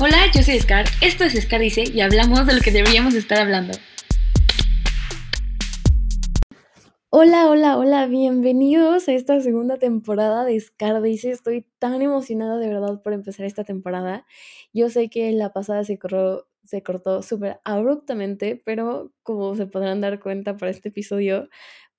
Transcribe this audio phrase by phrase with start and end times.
[0.00, 3.38] Hola, yo soy Scar, esto es Scar Dice y hablamos de lo que deberíamos estar
[3.38, 3.74] hablando.
[7.10, 11.30] Hola, hola, hola, bienvenidos a esta segunda temporada de Scar Dice.
[11.30, 14.24] Estoy tan emocionada de verdad por empezar esta temporada.
[14.72, 20.00] Yo sé que la pasada se corrió se cortó súper abruptamente, pero como se podrán
[20.00, 21.48] dar cuenta para este episodio,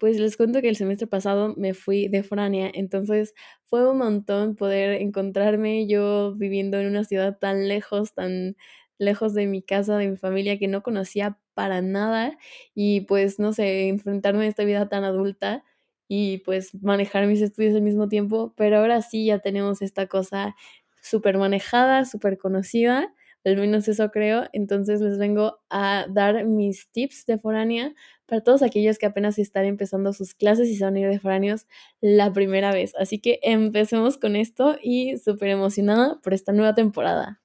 [0.03, 3.33] pues les cuento que el semestre pasado me fui de foránea, entonces
[3.65, 8.57] fue un montón poder encontrarme yo viviendo en una ciudad tan lejos, tan
[8.97, 12.37] lejos de mi casa, de mi familia, que no conocía para nada
[12.75, 15.63] y pues no sé, enfrentarme a esta vida tan adulta
[16.09, 20.53] y pues manejar mis estudios al mismo tiempo, pero ahora sí ya tenemos esta cosa
[21.01, 23.13] súper manejada, súper conocida
[23.45, 24.45] al menos eso creo.
[24.53, 27.93] Entonces les vengo a dar mis tips de foránea
[28.25, 31.19] para todos aquellos que apenas están empezando sus clases y se van a ir de
[31.19, 31.67] foráneos
[32.01, 32.93] la primera vez.
[32.97, 37.41] Así que empecemos con esto y súper emocionada por esta nueva temporada.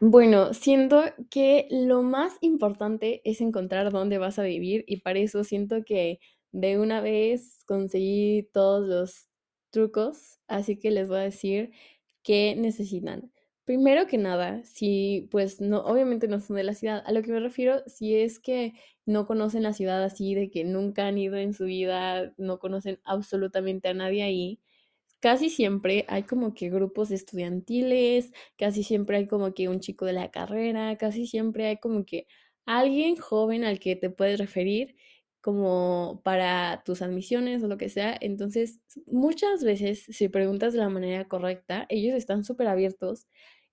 [0.00, 5.42] Bueno, siento que lo más importante es encontrar dónde vas a vivir y para eso
[5.42, 6.20] siento que
[6.52, 9.28] de una vez conseguí todos los
[9.70, 11.70] trucos, así que les voy a decir
[12.22, 13.32] qué necesitan.
[13.66, 17.32] Primero que nada, si pues no, obviamente no son de la ciudad, a lo que
[17.32, 18.74] me refiero, si es que
[19.06, 23.00] no conocen la ciudad así, de que nunca han ido en su vida, no conocen
[23.02, 24.60] absolutamente a nadie ahí,
[25.20, 30.12] casi siempre hay como que grupos estudiantiles, casi siempre hay como que un chico de
[30.14, 32.26] la carrera, casi siempre hay como que
[32.66, 34.96] alguien joven al que te puedes referir
[35.40, 38.16] como para tus admisiones o lo que sea.
[38.20, 43.26] Entonces, muchas veces, si preguntas de la manera correcta, ellos están súper abiertos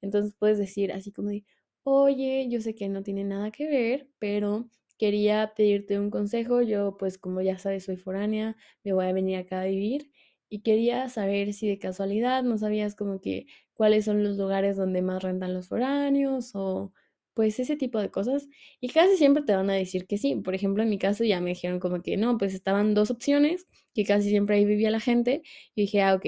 [0.04, 1.46] entonces puedes decir así como de,
[1.84, 6.62] oye, yo sé que no tiene nada que ver, pero quería pedirte un consejo.
[6.62, 10.12] Yo, pues como ya sabes, soy foránea, me voy a venir acá a vivir
[10.50, 15.02] y quería saber si de casualidad no sabías como que cuáles son los lugares donde
[15.02, 16.94] más rentan los foráneos o
[17.34, 18.48] pues ese tipo de cosas.
[18.80, 20.36] Y casi siempre te van a decir que sí.
[20.36, 23.68] Por ejemplo, en mi caso ya me dijeron como que no, pues estaban dos opciones,
[23.96, 25.42] que casi siempre ahí vivía la gente.
[25.76, 26.26] Y dije, ah, ok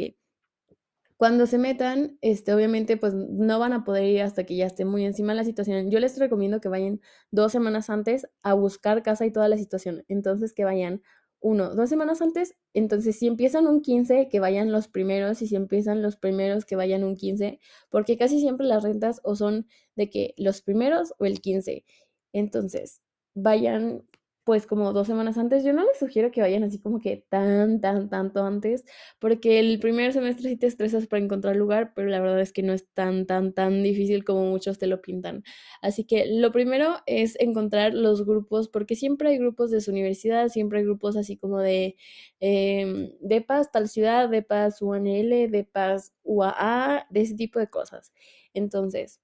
[1.18, 4.84] cuando se metan, este, obviamente, pues no van a poder ir hasta que ya esté
[4.86, 5.90] muy encima de la situación.
[5.90, 7.00] Yo les recomiendo que vayan
[7.31, 10.03] dos semanas antes a buscar casa y toda la situación.
[10.09, 11.02] Entonces, que vayan
[11.40, 12.56] uno, dos semanas antes.
[12.74, 15.42] Entonces, si empiezan un 15, que vayan los primeros.
[15.42, 17.59] Y si empiezan los primeros, que vayan un 15.
[17.90, 21.86] Porque casi siempre las rentas o son de que los primeros o el 15.
[22.34, 23.02] Entonces,
[23.36, 24.03] vayan
[24.45, 25.63] pues como dos semanas antes.
[25.63, 28.85] Yo no les sugiero que vayan así como que tan, tan, tanto antes,
[29.19, 32.63] porque el primer semestre sí te estresas para encontrar lugar, pero la verdad es que
[32.63, 35.44] no es tan, tan, tan difícil como muchos te lo pintan.
[35.81, 40.50] Así que lo primero es encontrar los grupos, porque siempre hay grupos de su universidad,
[40.50, 41.95] siempre hay grupos así como de
[42.39, 47.67] eh, de paz tal ciudad, de paz UNL, de paz UAA, de ese tipo de
[47.69, 48.13] cosas.
[48.53, 49.22] Entonces,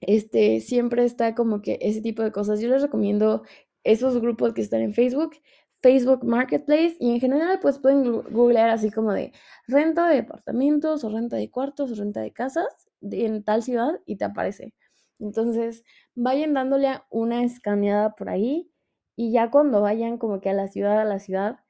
[0.00, 2.60] este, siempre está como que ese tipo de cosas.
[2.60, 3.42] Yo les recomiendo
[3.84, 5.36] esos grupos que están en Facebook,
[5.82, 9.32] Facebook Marketplace y en general pues pueden googlear así como de
[9.68, 12.66] renta de departamentos o renta de cuartos o renta de casas
[13.02, 14.72] en tal ciudad y te aparece.
[15.18, 15.84] Entonces
[16.14, 18.70] vayan dándole una escaneada por ahí
[19.16, 21.60] y ya cuando vayan como que a la ciudad, a la ciudad,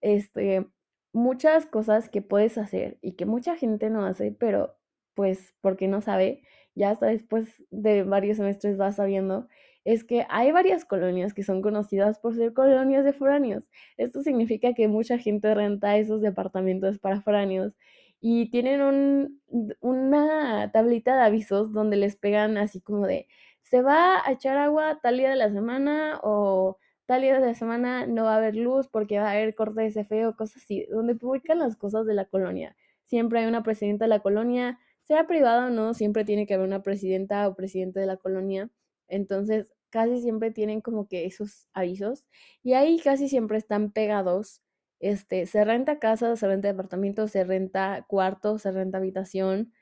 [0.00, 0.66] este,
[1.12, 4.76] muchas cosas que puedes hacer y que mucha gente no hace, pero
[5.14, 6.42] pues porque no sabe,
[6.74, 9.48] ya hasta después de varios semestres vas sabiendo
[9.84, 13.68] es que hay varias colonias que son conocidas por ser colonias de foráneos.
[13.96, 17.74] Esto significa que mucha gente renta esos departamentos para foráneos
[18.20, 19.40] y tienen un,
[19.80, 23.26] una tablita de avisos donde les pegan así como de
[23.62, 27.54] se va a echar agua tal día de la semana o tal día de la
[27.54, 30.62] semana no va a haber luz porque va a haber corte de CFE o cosas
[30.62, 32.76] así, donde publican las cosas de la colonia.
[33.04, 36.66] Siempre hay una presidenta de la colonia, sea privada o no, siempre tiene que haber
[36.66, 38.70] una presidenta o presidente de la colonia
[39.10, 42.24] entonces, casi siempre tienen como que esos avisos
[42.62, 44.62] y ahí casi siempre están pegados.
[45.00, 49.72] Este, se renta casa, se renta departamento, se renta cuarto, se renta habitación,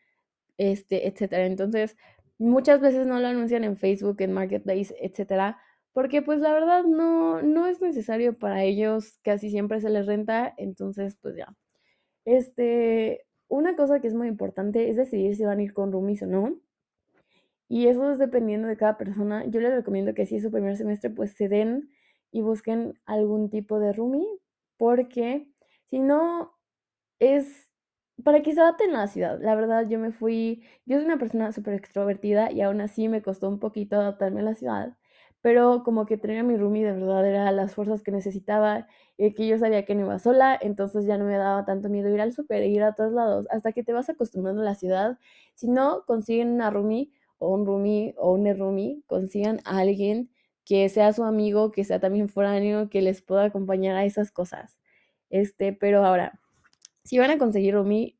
[0.58, 1.46] este, etcétera.
[1.46, 1.96] Entonces,
[2.38, 5.58] muchas veces no lo anuncian en Facebook, en Marketplace, etcétera,
[5.92, 10.54] porque pues la verdad no, no es necesario para ellos, casi siempre se les renta,
[10.56, 11.56] entonces pues ya.
[12.24, 16.22] Este, una cosa que es muy importante es decidir si van a ir con roomies
[16.22, 16.60] o no.
[17.68, 19.44] Y eso es dependiendo de cada persona.
[19.46, 21.90] Yo les recomiendo que si es su primer semestre, pues se den
[22.32, 24.26] y busquen algún tipo de roomie,
[24.78, 25.48] porque
[25.90, 26.52] si no,
[27.20, 27.68] es
[28.24, 29.40] para que se adapten a la ciudad.
[29.42, 33.22] La verdad, yo me fui, yo soy una persona súper extrovertida y aún así me
[33.22, 34.96] costó un poquito adaptarme a la ciudad,
[35.42, 38.86] pero como que tener a mi roomie de verdad era las fuerzas que necesitaba,
[39.16, 42.08] y que yo sabía que no iba sola, entonces ya no me daba tanto miedo
[42.10, 44.74] ir al súper e ir a todos lados, hasta que te vas acostumbrando a la
[44.76, 45.18] ciudad.
[45.54, 50.30] Si no consiguen una roomie o un roomie o un roomie, consigan a alguien
[50.64, 54.76] que sea su amigo, que sea también foráneo, que les pueda acompañar a esas cosas.
[55.30, 56.40] Este, pero ahora,
[57.04, 58.16] si van a conseguir roomie,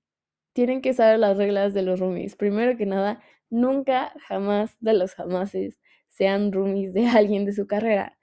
[0.54, 2.36] tienen que saber las reglas de los roomies.
[2.36, 8.18] Primero que nada, nunca, jamás de los jamases sean roomies de alguien de su carrera.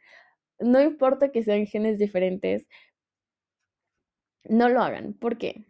[0.60, 2.68] No importa que sean genes diferentes,
[4.46, 5.14] no lo hagan.
[5.14, 5.66] ¿Por qué?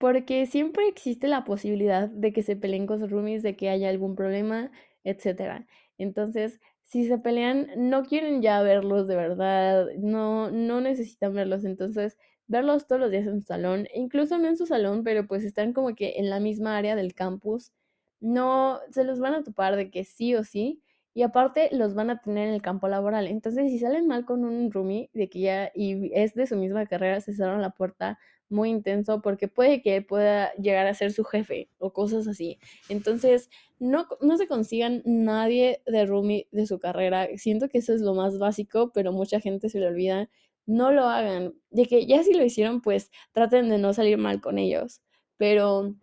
[0.00, 3.90] Porque siempre existe la posibilidad de que se peleen con sus roomies, de que haya
[3.90, 4.70] algún problema,
[5.04, 5.66] etc.
[5.98, 11.64] Entonces, si se pelean, no quieren ya verlos de verdad, no, no necesitan verlos.
[11.66, 12.16] Entonces,
[12.46, 15.74] verlos todos los días en su salón, incluso no en su salón, pero pues están
[15.74, 17.70] como que en la misma área del campus,
[18.20, 20.82] no se los van a topar de que sí o sí,
[21.14, 23.26] y aparte los van a tener en el campo laboral.
[23.26, 26.86] Entonces, si salen mal con un roomie de que ya y es de su misma
[26.86, 28.18] carrera, se cerraron la puerta
[28.48, 32.58] muy intenso porque puede que pueda llegar a ser su jefe o cosas así.
[32.88, 33.48] Entonces,
[33.78, 37.28] no, no se consigan nadie de roomie de su carrera.
[37.36, 40.28] Siento que eso es lo más básico, pero mucha gente se le olvida.
[40.66, 41.54] No lo hagan.
[41.70, 45.00] De que ya si lo hicieron, pues traten de no salir mal con ellos.
[45.36, 45.94] Pero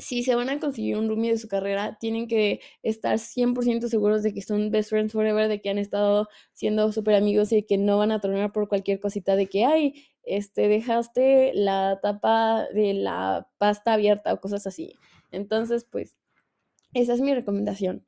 [0.00, 4.22] si se van a conseguir un roomie de su carrera, tienen que estar 100% seguros
[4.22, 7.78] de que son best friends forever, de que han estado siendo súper amigos y que
[7.78, 12.94] no van a tronar por cualquier cosita de que, ay, este, dejaste la tapa de
[12.94, 14.94] la pasta abierta o cosas así.
[15.30, 16.16] Entonces, pues,
[16.94, 18.06] esa es mi recomendación.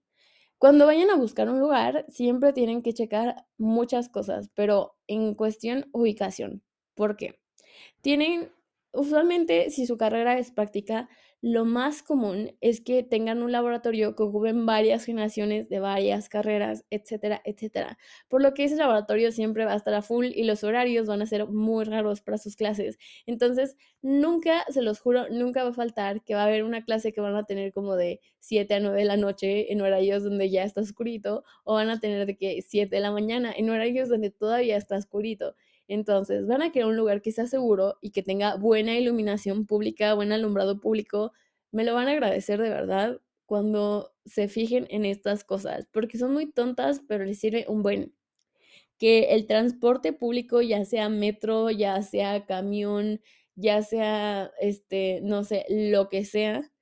[0.59, 5.89] Cuando vayan a buscar un lugar, siempre tienen que checar muchas cosas, pero en cuestión
[5.93, 6.63] ubicación.
[6.95, 7.41] ¿Por qué?
[8.01, 8.53] Tienen,
[8.93, 11.09] usualmente, si su carrera es práctica,
[11.43, 16.85] lo más común es que tengan un laboratorio que ocupen varias generaciones de varias carreras,
[16.89, 17.99] etcétera, etcétera.
[18.29, 21.21] Por lo que ese laboratorio siempre va a estar a full y los horarios van
[21.21, 22.97] a ser muy raros para sus clases.
[23.27, 27.13] Entonces, nunca, se los juro, nunca va a faltar que va a haber una clase
[27.13, 30.49] que van a tener como de 7 a 9 de la noche en horarios donde
[30.49, 34.09] ya está oscurito o van a tener de que 7 de la mañana en horarios
[34.09, 35.57] donde todavía está oscurito.
[35.93, 40.15] Entonces, van a querer un lugar que sea seguro y que tenga buena iluminación pública,
[40.15, 41.33] buen alumbrado público.
[41.71, 46.33] Me lo van a agradecer de verdad cuando se fijen en estas cosas, porque son
[46.33, 48.15] muy tontas, pero les sirve un buen.
[48.99, 53.21] Que el transporte público, ya sea metro, ya sea camión,
[53.55, 56.73] ya sea, este, no sé, lo que sea,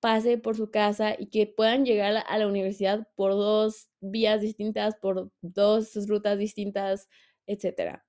[0.00, 4.96] pase por su casa y que puedan llegar a la universidad por dos vías distintas,
[4.96, 7.08] por dos rutas distintas,
[7.46, 8.04] etcétera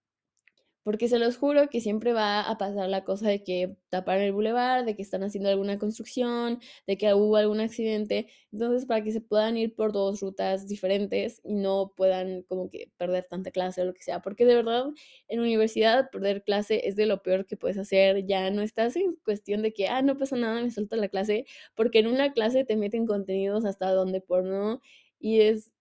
[0.86, 4.34] porque se los juro que siempre va a pasar la cosa de que taparon el
[4.34, 9.12] bulevar, de que están haciendo alguna construcción, de que hubo algún accidente, entonces para que
[9.12, 13.82] se puedan ir por dos rutas diferentes y no puedan como que perder tanta clase
[13.82, 14.86] o lo que sea, porque de verdad
[15.28, 19.16] en universidad perder clase es de lo peor que puedes hacer, ya no estás en
[19.26, 21.46] cuestión de que, ah, no pasa nada, me suelto la clase,
[21.76, 24.82] porque en una clase te meten contenidos hasta donde por no
[25.20, 25.72] y es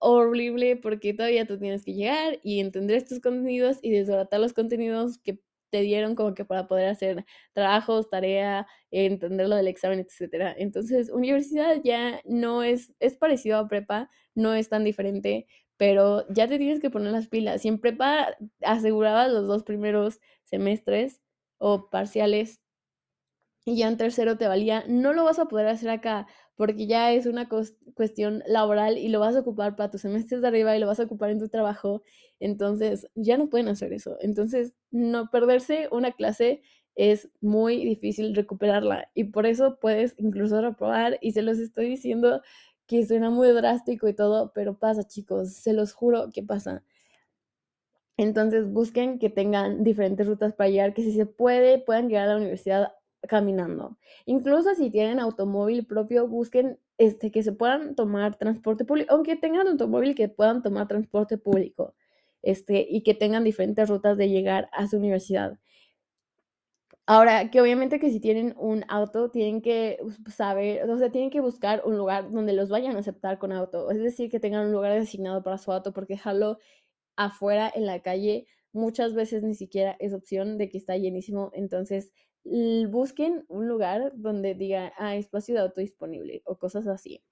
[0.00, 5.18] horrible porque todavía tú tienes que llegar y entender estos contenidos y desbaratar los contenidos
[5.18, 10.54] que te dieron como que para poder hacer trabajos, tarea, entender lo del examen, etcétera.
[10.58, 16.48] Entonces, universidad ya no es, es parecido a prepa, no es tan diferente, pero ya
[16.48, 17.62] te tienes que poner las pilas.
[17.62, 21.20] Si en prepa asegurabas los dos primeros semestres
[21.58, 22.60] o parciales
[23.64, 26.26] y ya en tercero te valía, no lo vas a poder hacer acá
[26.60, 27.48] porque ya es una
[27.94, 31.00] cuestión laboral y lo vas a ocupar para tus semestres de arriba y lo vas
[31.00, 32.02] a ocupar en tu trabajo.
[32.38, 34.18] Entonces, ya no pueden hacer eso.
[34.20, 36.60] Entonces, no perderse una clase
[36.94, 42.42] es muy difícil recuperarla y por eso puedes incluso reprobar y se los estoy diciendo
[42.86, 46.84] que suena muy drástico y todo, pero pasa chicos, se los juro que pasa.
[48.18, 52.32] Entonces busquen que tengan diferentes rutas para llegar, que si se puede puedan llegar a
[52.32, 52.92] la universidad
[53.28, 53.98] caminando.
[54.26, 59.66] Incluso si tienen automóvil propio, busquen este, que se puedan tomar transporte público, aunque tengan
[59.68, 61.94] automóvil que puedan tomar transporte público
[62.42, 65.58] este, y que tengan diferentes rutas de llegar a su universidad.
[67.06, 69.98] Ahora, que obviamente que si tienen un auto, tienen que
[70.28, 73.90] saber, o sea, tienen que buscar un lugar donde los vayan a aceptar con auto.
[73.90, 76.58] Es decir, que tengan un lugar designado para su auto, porque dejarlo
[77.16, 81.50] afuera en la calle muchas veces ni siquiera es opción de que está llenísimo.
[81.54, 82.12] Entonces,
[82.44, 87.22] busquen un lugar donde diga, ah, espacio de auto disponible o cosas así.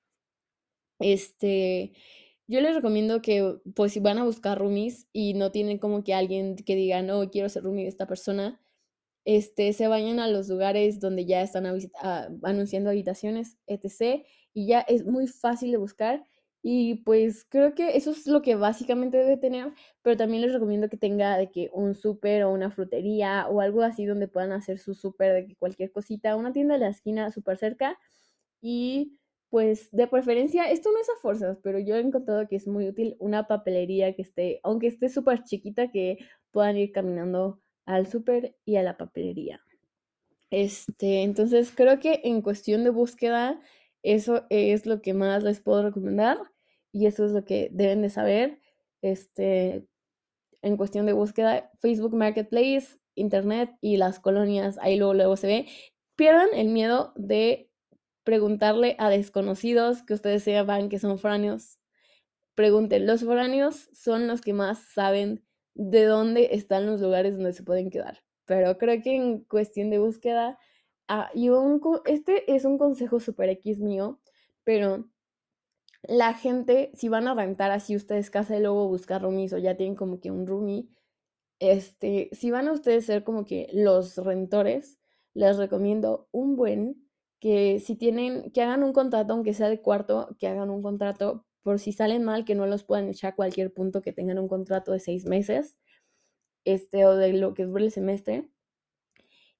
[1.00, 1.92] Este,
[2.48, 6.14] yo les recomiendo que, pues, si van a buscar roomies y no tienen como que
[6.14, 8.60] alguien que diga, no, quiero ser roomie de esta persona,
[9.24, 11.66] este, se vayan a los lugares donde ya están
[12.44, 14.24] anunciando habitaciones, etc.
[14.54, 16.24] Y ya es muy fácil de buscar
[16.62, 19.72] Y pues creo que eso es lo que básicamente debe tener,
[20.02, 23.82] pero también les recomiendo que tenga de que un súper o una frutería o algo
[23.82, 27.30] así donde puedan hacer su súper de que cualquier cosita, una tienda de la esquina
[27.30, 27.96] súper cerca
[28.60, 29.18] y
[29.50, 32.86] pues de preferencia, esto no es a fuerzas, pero yo he encontrado que es muy
[32.88, 36.18] útil una papelería que esté, aunque esté súper chiquita, que
[36.50, 39.60] puedan ir caminando al súper y a la papelería.
[40.50, 43.60] Este, entonces creo que en cuestión de búsqueda,
[44.14, 46.38] eso es lo que más les puedo recomendar
[46.92, 48.60] y eso es lo que deben de saber.
[49.02, 49.86] Este,
[50.62, 55.66] en cuestión de búsqueda, Facebook Marketplace, Internet y las colonias, ahí luego, luego se ve.
[56.16, 57.70] Pierdan el miedo de
[58.24, 61.78] preguntarle a desconocidos que ustedes sepan que son foráneos.
[62.54, 67.62] Pregunten, los foráneos son los que más saben de dónde están los lugares donde se
[67.62, 68.18] pueden quedar.
[68.46, 70.58] Pero creo que en cuestión de búsqueda,
[71.08, 74.20] ah, y un, este es un consejo super X mío,
[74.64, 75.08] pero
[76.02, 79.76] la gente, si van a rentar así ustedes casa y luego buscar roomies o ya
[79.76, 80.88] tienen como que un roomie,
[81.60, 84.98] este, si van a ustedes ser como que los rentores,
[85.34, 87.08] les recomiendo un buen
[87.40, 91.46] que si tienen, que hagan un contrato, aunque sea de cuarto, que hagan un contrato
[91.62, 94.48] por si salen mal, que no los puedan echar a cualquier punto, que tengan un
[94.48, 95.76] contrato de seis meses,
[96.64, 98.48] este, o de lo que dure el semestre.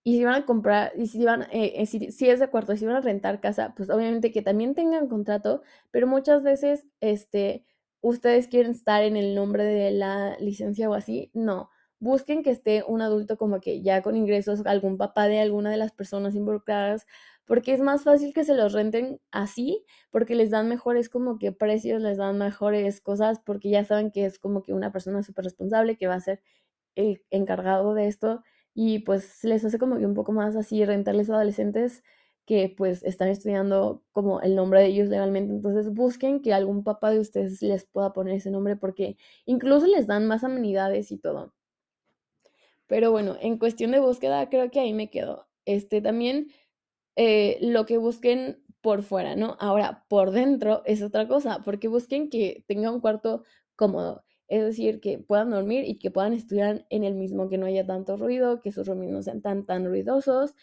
[0.05, 2.77] Y si van a comprar, y si van, eh, eh, si, si, es de cuarto,
[2.77, 7.65] si van a rentar casa, pues obviamente que también tengan contrato, pero muchas veces, este,
[8.01, 11.71] ustedes quieren estar en el nombre de la licencia o así, no.
[12.01, 15.77] Busquen que esté un adulto como que ya con ingresos, algún papá de alguna de
[15.79, 17.07] las personas involucradas,
[17.45, 21.51] porque es más fácil que se los renten así, porque les dan mejores como que
[21.53, 25.45] precios, les dan mejores cosas, porque ya saben que es como que una persona súper
[25.47, 26.41] responsable que va a ser
[26.95, 28.43] el encargado de esto
[28.81, 32.05] y pues les hace como que un poco más así rentarles a adolescentes
[32.47, 35.53] que pues están estudiando como el nombre de ellos legalmente.
[35.53, 39.17] Entonces busquen que algún papá de ustedes les pueda poner ese nombre porque
[39.47, 41.55] incluso les dan más amenidades y todo.
[42.87, 45.49] Pero bueno, en cuestión de búsqueda creo que ahí me quedo.
[45.65, 46.53] Este también
[47.17, 49.57] eh, lo que busquen por fuera, ¿no?
[49.59, 53.43] Ahora, por dentro es otra cosa, porque busquen que tenga un cuarto
[53.75, 57.67] cómodo, es decir, que puedan dormir y que puedan estudiar en el mismo, que no
[57.67, 60.55] haya tanto ruido, que sus roomies no sean tan, tan ruidosos,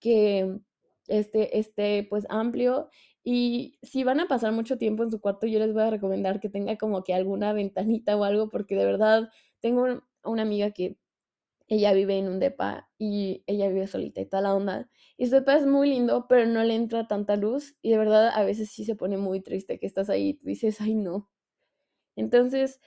[0.00, 0.58] que
[1.08, 2.88] este esté pues amplio
[3.22, 6.40] y si van a pasar mucho tiempo en su cuarto, yo les voy a recomendar
[6.40, 10.98] que tenga como que alguna ventanita o algo, porque de verdad tengo una amiga que
[11.68, 14.90] ella vive en un depa y ella vive solita y toda la onda.
[15.16, 18.28] Y su depa es muy lindo, pero no le entra tanta luz y de verdad
[18.34, 21.30] a veces sí se pone muy triste que estás ahí y dices, ay no.
[22.16, 22.80] Entonces,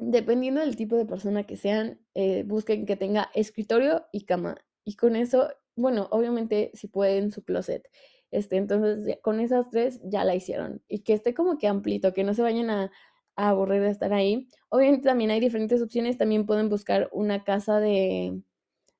[0.00, 4.56] dependiendo del tipo de persona que sean, eh, busquen que tenga escritorio y cama.
[4.84, 7.88] Y con eso, bueno, obviamente si pueden su closet.
[8.30, 10.82] Este, entonces, con esas tres ya la hicieron.
[10.88, 12.90] Y que esté como que amplito, que no se vayan a,
[13.36, 14.48] aburrir de estar ahí.
[14.68, 18.42] Obviamente también hay diferentes opciones, también pueden buscar una casa de,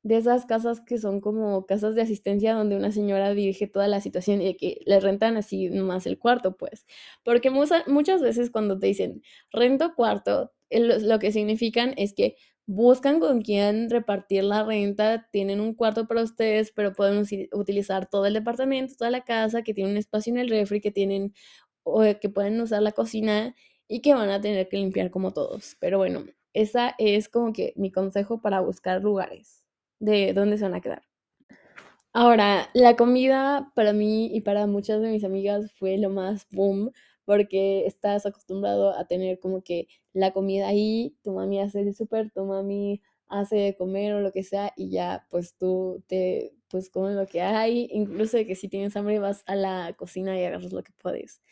[0.02, 4.00] de esas casas que son como casas de asistencia donde una señora dirige toda la
[4.00, 6.86] situación y que le rentan así más el cuarto, pues.
[7.24, 12.36] Porque muchas veces cuando te dicen rento cuarto, lo que significan es que
[12.66, 18.26] buscan con quién repartir la renta, tienen un cuarto para ustedes, pero pueden utilizar todo
[18.26, 21.34] el departamento, toda la casa, que tiene un espacio en el refri, que tienen
[21.82, 23.54] o que pueden usar la cocina
[23.88, 25.76] y que van a tener que limpiar como todos.
[25.80, 29.64] Pero bueno, esa es como que mi consejo para buscar lugares
[29.98, 31.02] de dónde se van a quedar.
[32.12, 36.92] Ahora, la comida para mí y para muchas de mis amigas fue lo más boom,
[37.24, 42.30] porque estás acostumbrado a tener como que la comida ahí, tu mami hace el súper,
[42.30, 46.90] tu mami hace de comer o lo que sea y ya pues tú te pues
[46.90, 50.44] comes lo que hay, incluso de que si tienes hambre vas a la cocina y
[50.44, 51.42] agarras lo que puedes.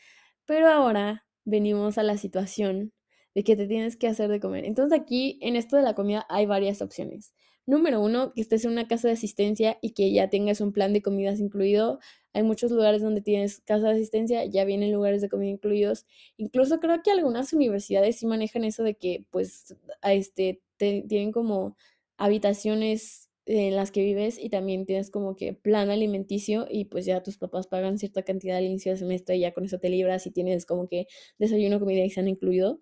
[0.46, 2.92] Pero ahora venimos a la situación
[3.34, 4.64] de que te tienes que hacer de comer.
[4.64, 7.32] Entonces aquí en esto de la comida hay varias opciones.
[7.66, 10.92] Número uno, que estés en una casa de asistencia y que ya tengas un plan
[10.92, 12.00] de comidas incluido.
[12.38, 16.06] Hay muchos lugares donde tienes casa de asistencia, ya vienen lugares de comida incluidos.
[16.36, 21.76] Incluso creo que algunas universidades sí manejan eso de que pues este, tienen como
[22.16, 27.24] habitaciones en las que vives y también tienes como que plan alimenticio y pues ya
[27.24, 30.24] tus papás pagan cierta cantidad al inicio del semestre y ya con eso te libras
[30.28, 32.80] y tienes como que desayuno, comida y cena incluido.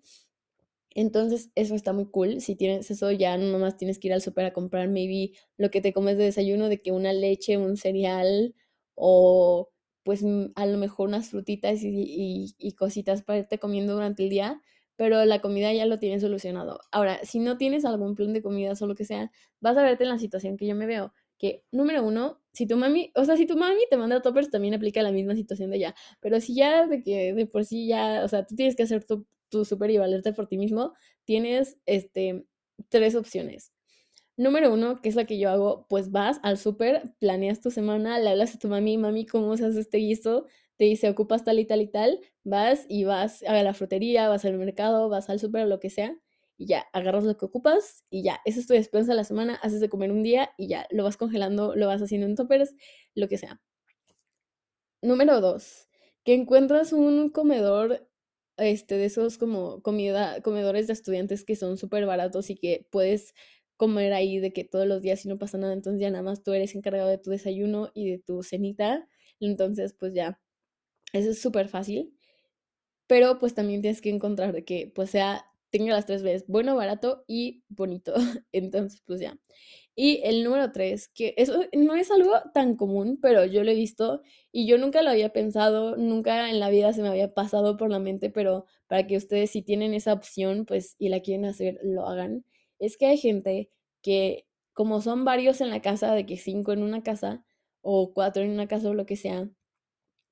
[0.91, 2.41] Entonces eso está muy cool.
[2.41, 5.71] Si tienes eso ya no nomás tienes que ir al súper a comprar maybe lo
[5.71, 8.53] que te comes de desayuno, de que una leche, un cereal
[8.97, 9.69] o
[10.03, 10.23] pues
[10.55, 14.61] a lo mejor unas frutitas y, y cositas para irte comiendo durante el día
[14.97, 16.81] pero la comida ya lo tienes solucionado.
[16.91, 20.03] Ahora, si no tienes algún plan de comida o lo que sea, vas a verte
[20.03, 23.37] en la situación que yo me veo, que, número uno, si tu mami, o sea,
[23.37, 25.95] si tu mami te manda toppers, también aplica la misma situación de ya.
[26.19, 29.05] Pero si ya de que de por sí ya, o sea, tú tienes que hacer
[29.05, 30.93] tu, tu súper y valerte por ti mismo,
[31.25, 32.47] tienes este,
[32.89, 33.71] tres opciones.
[34.37, 38.19] Número uno, que es la que yo hago, pues vas al súper, planeas tu semana,
[38.19, 40.45] le hablas a tu mami, mami, ¿cómo se hace este guiso?
[40.77, 44.45] Te dice, ocupas tal y tal y tal, vas y vas a la frutería, vas
[44.45, 46.15] al mercado, vas al súper, lo que sea,
[46.55, 49.55] y ya, agarras lo que ocupas y ya, esa es tu despensa de la semana,
[49.55, 52.75] haces de comer un día y ya, lo vas congelando, lo vas haciendo en toppers,
[53.15, 53.59] lo que sea.
[55.01, 55.87] Número dos,
[56.23, 58.07] que encuentras un comedor
[58.57, 63.33] este, de esos como comida, comedores de estudiantes que son súper baratos y que puedes
[63.77, 66.43] comer ahí de que todos los días y no pasa nada, entonces ya nada más
[66.43, 69.07] tú eres encargado de tu desayuno y de tu cenita,
[69.39, 70.39] entonces pues ya,
[71.13, 72.13] eso es súper fácil,
[73.07, 76.75] pero pues también tienes que encontrar de que pues sea, tenga las tres veces, bueno,
[76.75, 78.13] barato y bonito,
[78.51, 79.37] entonces pues ya.
[79.95, 83.75] Y el número tres, que eso no es algo tan común, pero yo lo he
[83.75, 87.77] visto y yo nunca lo había pensado, nunca en la vida se me había pasado
[87.77, 91.45] por la mente, pero para que ustedes si tienen esa opción, pues y la quieren
[91.45, 92.45] hacer, lo hagan.
[92.79, 93.69] Es que hay gente
[94.01, 97.43] que como son varios en la casa, de que cinco en una casa
[97.81, 99.49] o cuatro en una casa o lo que sea,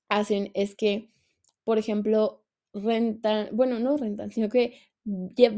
[0.09, 1.11] hacen es que,
[1.63, 4.75] por ejemplo, rentan, bueno, no rentan, sino que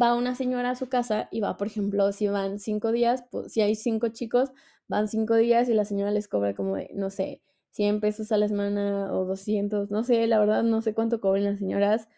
[0.01, 3.53] va una señora a su casa y va, por ejemplo, si van cinco días, pues,
[3.53, 4.51] si hay cinco chicos,
[4.87, 7.41] van cinco días y la señora les cobra como, no sé,
[7.71, 11.43] 100 pesos a la semana o 200, no sé, la verdad no sé cuánto cobran
[11.43, 12.09] las señoras,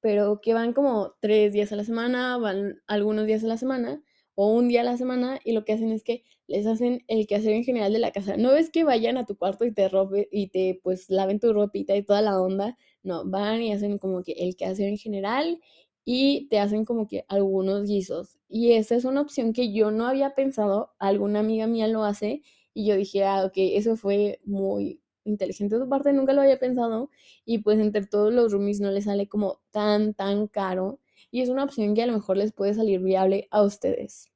[0.00, 4.02] pero que van como tres días a la semana, van algunos días a la semana
[4.34, 7.26] o un día a la semana y lo que hacen es que les hacen el
[7.26, 8.36] quehacer en general de la casa.
[8.36, 11.52] No ves que vayan a tu cuarto y te robe, y te pues laven tu
[11.52, 12.76] ropita y toda la onda.
[13.02, 15.60] No, van y hacen como que el quehacer en general
[16.04, 18.38] y te hacen como que algunos guisos.
[18.48, 22.42] Y esa es una opción que yo no había pensado, alguna amiga mía lo hace
[22.74, 26.58] y yo dije, ah, ok, eso fue muy inteligente de tu parte, nunca lo había
[26.58, 27.10] pensado
[27.44, 30.98] y pues entre todos los roomies no les sale como tan, tan caro
[31.30, 34.30] y es una opción que a lo mejor les puede salir viable a ustedes.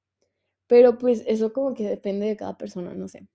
[0.68, 3.28] Pero pues eso como que depende de cada persona, no sé.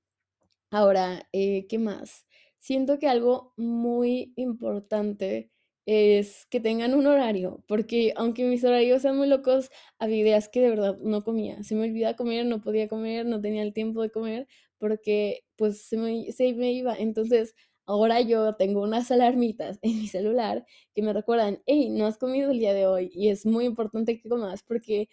[0.72, 2.26] Ahora, eh, ¿qué más?
[2.60, 5.52] Siento que algo muy importante
[5.86, 10.62] es que tengan un horario, porque aunque mis horarios sean muy locos, había días que
[10.62, 11.64] de verdad no comía.
[11.64, 15.82] Se me olvidaba comer, no podía comer, no tenía el tiempo de comer, porque pues
[15.88, 16.96] se me, se me iba.
[16.96, 17.56] Entonces,
[17.90, 22.52] ahora yo tengo unas alarmitas en mi celular que me recuerdan, hey, no has comido
[22.52, 25.10] el día de hoy y es muy importante que comas porque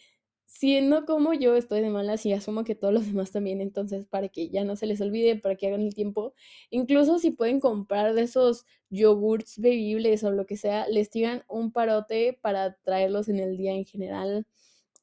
[0.47, 4.07] si no como yo estoy de malas y asumo que todos los demás también, entonces
[4.07, 6.35] para que ya no se les olvide, para que hagan el tiempo,
[6.71, 11.73] incluso si pueden comprar de esos yogurts bebibles o lo que sea, les tiran un
[11.73, 14.47] parote para traerlos en el día en general.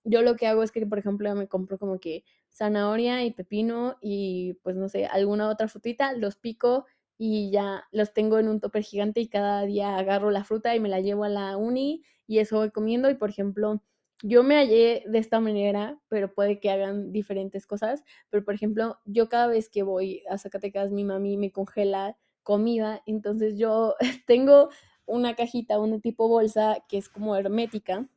[0.06, 3.98] Yo lo que hago es que, por ejemplo, me compro como que zanahoria y pepino
[4.02, 6.86] y pues no sé, alguna otra frutita, los pico
[7.18, 10.80] y ya los tengo en un topper gigante y cada día agarro la fruta y
[10.80, 13.10] me la llevo a la uni y eso voy comiendo.
[13.10, 13.82] Y por ejemplo
[14.24, 18.98] yo me hallé de esta manera, pero puede que hagan diferentes cosas, pero por ejemplo
[19.06, 23.96] yo cada vez que voy a Zacatecas mi mami me congela comida, entonces yo
[24.28, 24.70] tengo
[25.06, 28.08] una cajita, un tipo bolsa que es como hermética,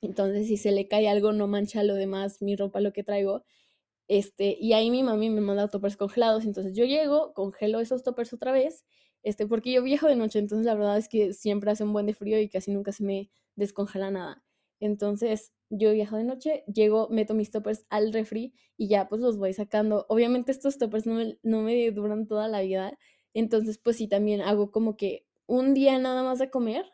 [0.00, 3.44] entonces si se le cae algo no mancha lo demás, mi ropa, lo que traigo,
[4.08, 8.32] este, y ahí mi mami me manda toppers congelados, entonces yo llego, congelo esos toppers
[8.32, 8.84] otra vez,
[9.22, 12.06] este, porque yo viajo de noche, entonces la verdad es que siempre hace un buen
[12.06, 14.44] de frío y casi nunca se me descongela nada.
[14.80, 19.38] Entonces yo viajo de noche, llego, meto mis toppers al refri y ya pues los
[19.38, 20.04] voy sacando.
[20.08, 22.98] Obviamente estos toppers no me, no me duran toda la vida,
[23.32, 26.84] entonces pues sí también hago como que un día nada más de comer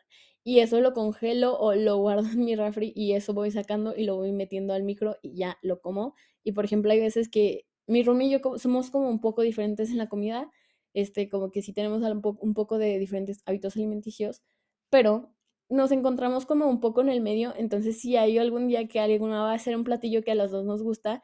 [0.43, 4.03] y eso lo congelo o lo guardo en mi refri y eso voy sacando y
[4.05, 6.15] lo voy metiendo al micro y ya lo como.
[6.43, 9.89] Y por ejemplo, hay veces que mi roomie y yo somos como un poco diferentes
[9.91, 10.49] en la comida,
[10.93, 14.41] este, como que sí tenemos un, poco de diferentes hábitos alimenticios,
[14.89, 15.33] pero
[15.69, 19.43] nos encontramos como un poco en el medio, entonces si hay algún día que alguna
[19.43, 21.21] va a hacer un platillo que a los dos nos gusta,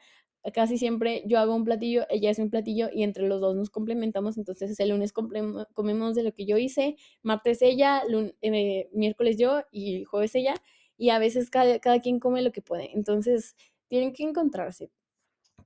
[0.52, 3.70] casi siempre yo hago un platillo, ella hace un platillo y entre los dos nos
[3.70, 4.38] complementamos.
[4.38, 8.02] Entonces el lunes comemos de lo que yo hice, martes ella,
[8.42, 10.54] eh, miércoles yo y jueves ella.
[10.96, 12.90] Y a veces cada, cada quien come lo que puede.
[12.94, 13.56] Entonces
[13.88, 14.90] tienen que encontrarse.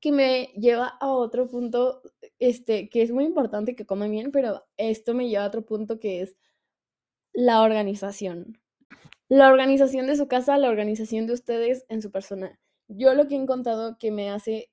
[0.03, 2.03] Que me lleva a otro punto,
[2.39, 5.99] este, que es muy importante que coman bien, pero esto me lleva a otro punto
[5.99, 6.37] que es
[7.33, 8.59] la organización.
[9.29, 12.61] La organización de su casa, la organización de ustedes en su persona.
[12.89, 14.71] Yo lo que he encontrado que me hace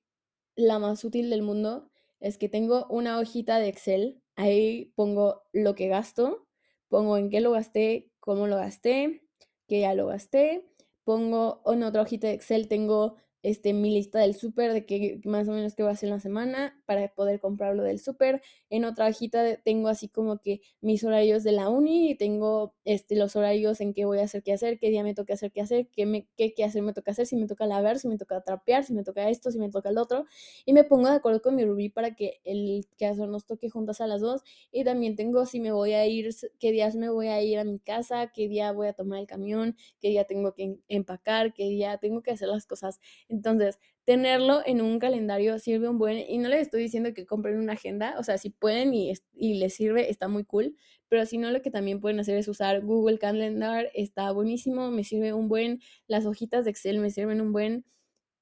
[0.55, 1.89] la más útil del mundo
[2.19, 6.45] es que tengo una hojita de Excel, ahí pongo lo que gasto,
[6.89, 9.21] pongo en qué lo gasté, cómo lo gasté,
[9.67, 10.65] que ya lo gasté,
[11.05, 15.47] pongo en otra hojita de Excel, tengo este, mi lista del súper, de que más
[15.47, 18.41] o menos qué voy a hacer en la semana para poder comprarlo del súper.
[18.69, 23.15] En otra hojita tengo así como que mis horarios de la uni y tengo este,
[23.15, 25.61] los horarios en qué voy a hacer qué hacer, qué día me toca hacer qué
[25.61, 28.17] hacer, qué, me, qué, qué hacer me toca hacer, si me toca lavar, si me
[28.17, 30.25] toca trapear, si me toca esto, si me toca el otro.
[30.65, 34.01] Y me pongo de acuerdo con mi Rubí para que el quehacer nos toque juntas
[34.01, 34.43] a las dos.
[34.71, 37.63] Y también tengo si me voy a ir, qué días me voy a ir a
[37.63, 41.69] mi casa, qué día voy a tomar el camión, qué día tengo que empacar, qué
[41.69, 46.37] día tengo que hacer las cosas entonces, tenerlo en un calendario sirve un buen, y
[46.39, 49.73] no les estoy diciendo que compren una agenda, o sea, si pueden y, y les
[49.75, 50.75] sirve, está muy cool,
[51.09, 55.03] pero si no, lo que también pueden hacer es usar Google Calendar, está buenísimo, me
[55.03, 57.85] sirve un buen, las hojitas de Excel me sirven un buen,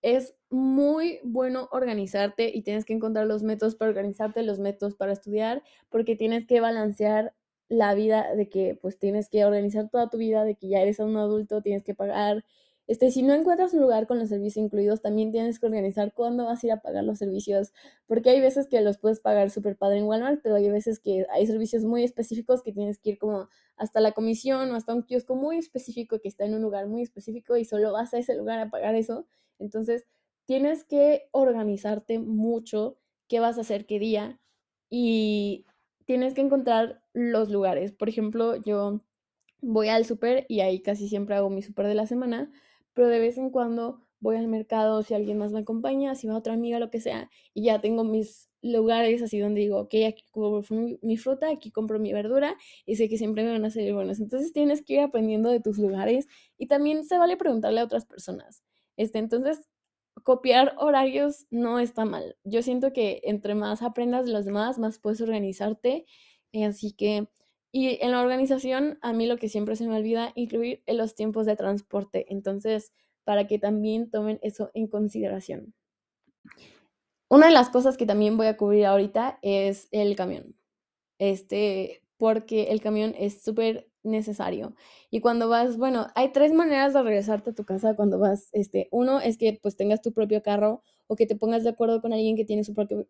[0.01, 5.11] es muy bueno organizarte y tienes que encontrar los métodos para organizarte, los métodos para
[5.13, 7.33] estudiar, porque tienes que balancear
[7.69, 10.99] la vida de que pues tienes que organizar toda tu vida, de que ya eres
[10.99, 12.45] un adulto, tienes que pagar
[12.87, 16.45] este, si no encuentras un lugar con los servicios incluidos, también tienes que organizar cuándo
[16.45, 17.73] vas a ir a pagar los servicios,
[18.07, 21.25] porque hay veces que los puedes pagar súper padre en Walmart, pero hay veces que
[21.29, 25.03] hay servicios muy específicos que tienes que ir como hasta la comisión o hasta un
[25.03, 28.35] kiosco muy específico que está en un lugar muy específico y solo vas a ese
[28.35, 29.27] lugar a pagar eso.
[29.59, 30.05] Entonces,
[30.45, 32.97] tienes que organizarte mucho
[33.27, 34.39] qué vas a hacer qué día
[34.89, 35.65] y
[36.05, 37.91] tienes que encontrar los lugares.
[37.91, 39.01] Por ejemplo, yo
[39.61, 42.49] voy al súper y ahí casi siempre hago mi súper de la semana,
[42.97, 46.35] pero de vez en cuando voy al mercado, si alguien más me acompaña, si va
[46.35, 50.23] otra amiga, lo que sea, y ya tengo mis lugares así donde digo, ok, aquí
[50.31, 50.63] compro
[51.03, 52.57] mi fruta, aquí compro mi verdura,
[52.87, 54.19] y sé que siempre me van a salir buenas.
[54.19, 58.07] Entonces tienes que ir aprendiendo de tus lugares y también se vale preguntarle a otras
[58.07, 58.63] personas.
[58.95, 59.69] Este, entonces,
[60.23, 62.35] copiar horarios no está mal.
[62.43, 66.07] Yo siento que entre más aprendas de los demás, más puedes organizarte.
[66.51, 67.27] Así que
[67.77, 71.13] y en la organización, a mí lo que siempre se me olvida, incluir en los
[71.13, 72.25] tiempos de transporte.
[72.29, 72.91] Entonces,
[73.23, 75.75] para que también tomen eso en consideración.
[77.29, 80.55] Una de las cosas que también voy a cubrir ahorita es el camión.
[81.19, 84.73] Este, porque el camión es súper necesario.
[85.11, 88.87] Y cuando vas, bueno, hay tres maneras de regresarte a tu casa cuando vas, este,
[88.89, 92.11] uno es que pues tengas tu propio carro o que te pongas de acuerdo con
[92.11, 93.07] alguien que tiene su propio,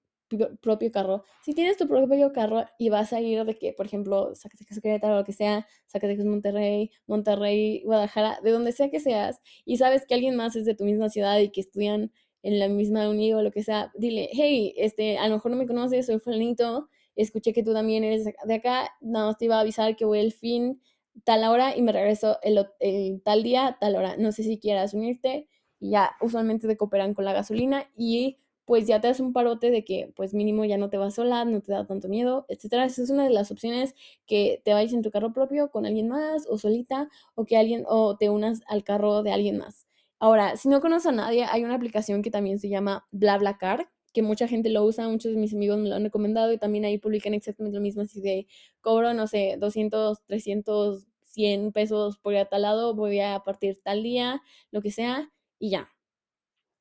[0.61, 1.23] propio carro.
[1.43, 5.15] Si tienes tu propio carro y vas a ir de que, por ejemplo, Zacatecas, Querétaro,
[5.15, 10.13] lo que sea, Zacatecas, Monterrey, Monterrey, Guadalajara, de donde sea que seas, y sabes que
[10.13, 12.11] alguien más es de tu misma ciudad y que estudian
[12.43, 15.57] en la misma unidad o lo que sea, dile, hey, este, a lo mejor no
[15.57, 19.57] me conoces, soy fulanito, escuché que tú también eres de acá, nada más te iba
[19.57, 20.79] a avisar que voy el fin
[21.23, 24.17] tal hora y me regreso el, el tal día, tal hora.
[24.17, 25.47] No sé si quieras unirte
[25.79, 28.37] y ya usualmente te cooperan con la gasolina y
[28.67, 31.45] pues ya te das un parote de que pues mínimo ya no te vas sola,
[31.45, 32.86] no te da tanto miedo, etcétera.
[32.86, 33.95] Esa es una de las opciones
[34.27, 37.86] que te vayas en tu carro propio con alguien más o solita o que alguien
[37.88, 39.88] o te unas al carro de alguien más.
[40.19, 44.21] Ahora, si no conoces a nadie, hay una aplicación que también se llama BlaBlaCar, que
[44.23, 46.97] mucha gente lo usa, muchos de mis amigos me lo han recomendado y también ahí
[46.97, 48.47] publican exactamente lo mismo, así de
[48.82, 53.80] cobro, no sé, 200, 300, 100 pesos por ir a tal lado, voy a partir
[53.84, 55.96] tal día, lo que sea, y ya.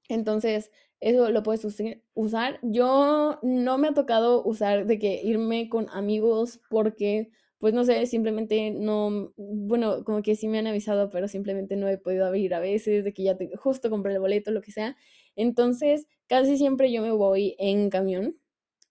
[0.09, 1.64] Entonces, eso lo puedes
[2.14, 2.59] usar.
[2.62, 8.07] Yo no me ha tocado usar de que irme con amigos porque, pues no sé,
[8.07, 12.55] simplemente no, bueno, como que sí me han avisado, pero simplemente no he podido abrir
[12.55, 14.97] a veces, de que ya justo compré el boleto, lo que sea.
[15.37, 18.37] Entonces, casi siempre yo me voy en camión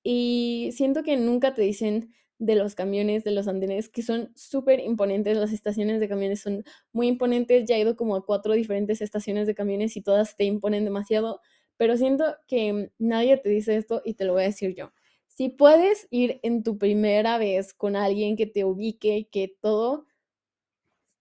[0.04, 4.80] y siento que nunca te dicen de los camiones, de los andenes, que son súper
[4.80, 5.38] imponentes.
[5.38, 7.66] Las estaciones de camiones son muy imponentes.
[7.68, 11.42] Ya he ido como a cuatro diferentes estaciones de camiones y todas te imponen demasiado
[11.78, 14.92] pero siento que nadie te dice esto y te lo voy a decir yo.
[15.28, 20.06] Si puedes ir en tu primera vez con alguien que te ubique, que todo,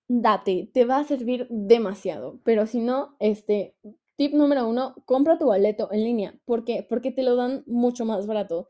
[0.07, 2.41] date, te va a servir demasiado.
[2.45, 3.75] Pero si no, este,
[4.17, 6.39] tip número uno, compra tu boleto en línea.
[6.45, 6.87] ¿Por qué?
[6.89, 8.69] Porque te lo dan mucho más barato.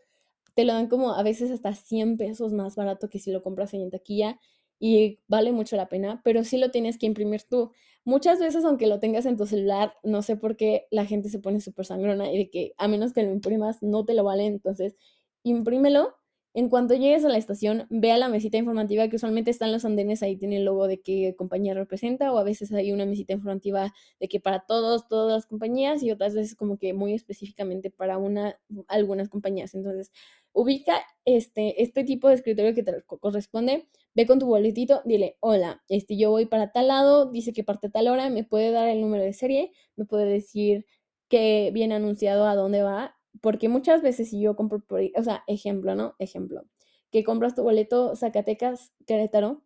[0.55, 3.75] Te lo dan como a veces hasta 100 pesos más barato que si lo compras
[3.75, 4.38] en taquilla
[4.79, 7.71] y vale mucho la pena, pero sí lo tienes que imprimir tú.
[8.05, 11.38] Muchas veces, aunque lo tengas en tu celular, no sé por qué la gente se
[11.38, 14.47] pone súper sangrona y de que a menos que lo imprimas no te lo vale,
[14.47, 14.97] entonces
[15.43, 16.14] imprímelo.
[16.57, 19.85] En cuanto llegues a la estación, ve a la mesita informativa que usualmente están los
[19.85, 23.33] andenes, ahí tiene el logo de qué compañía representa o a veces hay una mesita
[23.33, 27.90] informativa de que para todos, todas las compañías y otras veces como que muy específicamente
[27.90, 29.75] para una, algunas compañías.
[29.75, 30.12] Entonces,
[30.53, 35.83] ubica este, este tipo de escritorio que te corresponde, ve con tu boletito, dile, hola,
[35.88, 39.01] este, yo voy para tal lado, dice que parte tal hora, me puede dar el
[39.01, 40.87] número de serie, me puede decir
[41.29, 44.83] que viene anunciado a dónde va, porque muchas veces si yo compro,
[45.16, 46.14] o sea, ejemplo, ¿no?
[46.18, 46.64] Ejemplo,
[47.11, 49.62] que compras tu boleto Zacatecas, Querétaro,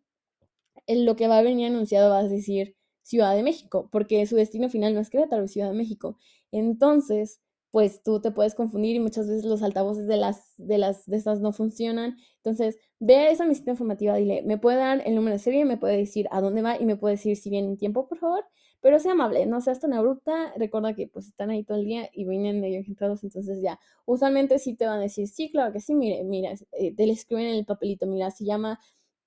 [0.87, 4.35] en lo que va a venir anunciado vas a decir Ciudad de México, porque su
[4.35, 6.17] destino final no es Querétaro, es Ciudad de México.
[6.51, 11.05] Entonces, pues tú te puedes confundir y muchas veces los altavoces de las de las
[11.05, 12.17] de estas no funcionan.
[12.37, 15.97] Entonces, ve esa mesita informativa, dile, me puede dar el número de serie, me puede
[15.97, 18.45] decir a dónde va y me puede decir si viene en tiempo, por favor.
[18.81, 20.53] Pero sea amable, no seas tan abrupta.
[20.57, 23.79] Recuerda que pues están ahí todo el día y vienen medio engendrados, entonces ya.
[24.05, 27.13] Usualmente sí te van a decir, sí, claro que sí, mire, mira, eh, te le
[27.13, 28.79] escriben en el papelito, mira, se llama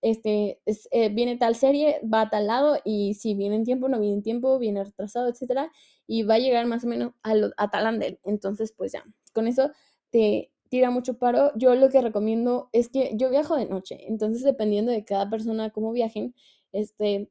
[0.02, 4.00] este, eh, viene tal serie, va a tal lado y si viene en tiempo, no
[4.00, 5.70] viene en tiempo, viene retrasado, etcétera,
[6.06, 8.18] y va a llegar más o menos a, a tal andel.
[8.24, 9.70] Entonces, pues ya, con eso
[10.10, 11.52] te tira mucho paro.
[11.56, 15.70] Yo lo que recomiendo es que yo viajo de noche, entonces dependiendo de cada persona
[15.70, 16.34] cómo viajen,
[16.72, 17.30] este,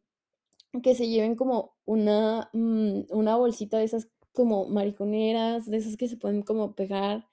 [0.84, 6.08] que se lleven como una, mm, una bolsita de esas como mariconeras, de esas que
[6.08, 7.28] se pueden como pegar,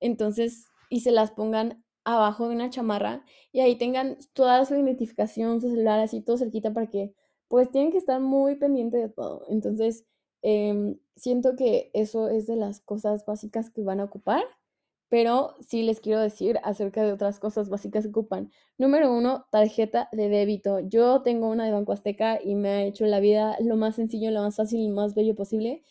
[0.00, 5.60] entonces, y se las pongan abajo de una chamarra y ahí tengan toda su identificación,
[5.60, 7.14] su celular, así todo cerquita para que,
[7.48, 9.44] pues tienen que estar muy pendiente de todo.
[9.48, 10.04] Entonces,
[10.42, 14.42] em, siento que eso es de las cosas básicas que van a ocupar,
[15.10, 18.52] pero sí les quiero decir acerca de otras cosas básicas que ocupan.
[18.78, 20.78] Número uno, tarjeta de débito.
[20.80, 24.30] Yo tengo una de Banco Azteca y me ha hecho la vida lo más sencillo,
[24.30, 25.82] lo más fácil y más bello posible.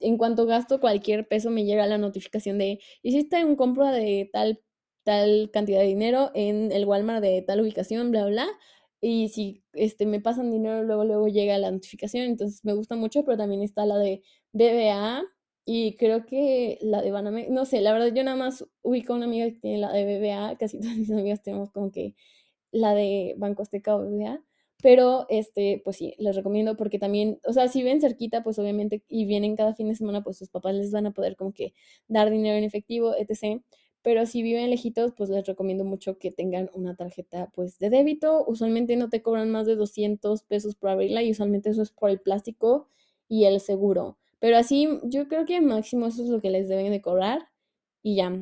[0.00, 4.60] En cuanto gasto cualquier peso, me llega la notificación de hiciste un compra de tal
[5.04, 8.48] tal cantidad de dinero en el Walmart de tal ubicación, bla, bla.
[9.00, 12.24] Y si este, me pasan dinero, luego, luego llega la notificación.
[12.24, 15.22] Entonces me gusta mucho, pero también está la de BBA
[15.64, 17.50] y creo que la de Banamex.
[17.50, 20.04] No sé, la verdad yo nada más ubico a una amiga que tiene la de
[20.04, 20.56] BBA.
[20.58, 22.14] Casi todas mis amigas tenemos como que
[22.72, 24.42] la de Banco Azteca o BBA.
[24.82, 29.02] Pero, este, pues sí, les recomiendo porque también, o sea, si ven cerquita, pues obviamente,
[29.08, 31.72] y vienen cada fin de semana, pues sus papás les van a poder como que
[32.08, 33.62] dar dinero en efectivo, etc.
[34.02, 38.44] Pero si viven lejitos, pues les recomiendo mucho que tengan una tarjeta pues de débito.
[38.46, 42.10] Usualmente no te cobran más de 200 pesos por abrirla y usualmente eso es por
[42.10, 42.88] el plástico
[43.28, 44.18] y el seguro.
[44.40, 47.48] Pero así yo creo que máximo eso es lo que les deben de cobrar
[48.02, 48.32] y ya.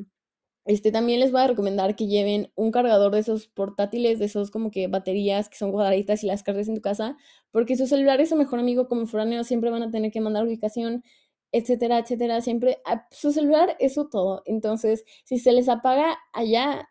[0.65, 4.51] Este también les voy a recomendar que lleven un cargador de esos portátiles, de esos
[4.53, 7.17] como que baterías que son cuadraditas y las cargues en tu casa,
[7.51, 10.45] porque su celular es su mejor amigo como foráneo, siempre van a tener que mandar
[10.47, 11.03] ubicación
[11.53, 14.43] etcétera, etcétera, siempre ah, su celular es su todo.
[14.47, 16.89] Entonces, si se les apaga allá,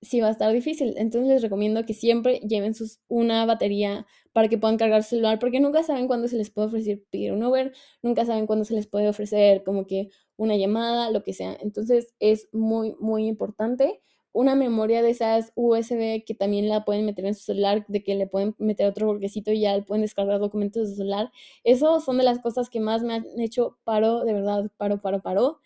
[0.00, 0.94] sí va a estar difícil.
[0.96, 5.38] Entonces les recomiendo que siempre lleven sus, una batería para que puedan cargar su celular,
[5.38, 8.74] porque nunca saben cuándo se les puede ofrecer pedir un Uber, nunca saben cuándo se
[8.74, 11.56] les puede ofrecer como que una llamada, lo que sea.
[11.60, 14.00] Entonces es muy, muy importante
[14.32, 18.14] una memoria de esas USB que también la pueden meter en su celular, de que
[18.14, 21.32] le pueden meter otro bolquecito y ya pueden descargar documentos de su celular.
[21.64, 25.22] Eso son de las cosas que más me han hecho paro, de verdad, paro, paro,
[25.22, 25.58] paro.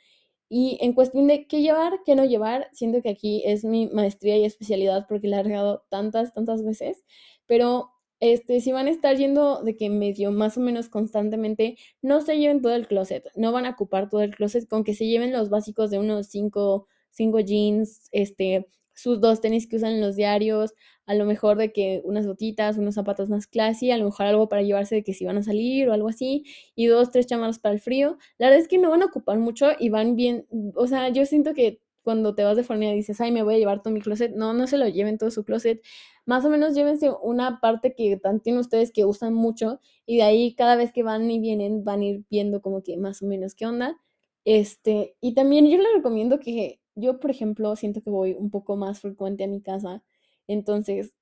[0.55, 4.37] Y en cuestión de qué llevar, qué no llevar, siento que aquí es mi maestría
[4.37, 7.05] y especialidad porque la he regado tantas, tantas veces.
[7.47, 12.21] Pero este, si van a estar yendo de que medio más o menos constantemente, no
[12.21, 15.07] se lleven todo el closet, no van a ocupar todo el closet, con que se
[15.07, 18.69] lleven los básicos de unos 5 cinco jeans, este,
[19.03, 20.75] sus dos tenis que usan en los diarios,
[21.07, 24.49] a lo mejor de que unas botitas, unos zapatos más classy, a lo mejor algo
[24.49, 26.45] para llevarse de que si van a salir o algo así,
[26.77, 28.19] y dos, tres chamarras para el frío.
[28.39, 31.27] La verdad es que no van a ocupar mucho y van bien, o sea, yo
[31.27, 34.01] siento que cuando te vas de y dices, ay, me voy a llevar todo mi
[34.01, 35.81] closet, no, no se lo lleven todo su closet,
[36.27, 40.55] más o menos llévense una parte que tienen ustedes que usan mucho y de ahí
[40.55, 43.55] cada vez que van y vienen van a ir viendo como que más o menos
[43.55, 43.99] qué onda.
[44.45, 48.77] Este, y también yo les recomiendo que yo, por ejemplo, siento que voy un poco
[48.77, 50.03] más frecuente a mi casa,
[50.47, 51.15] entonces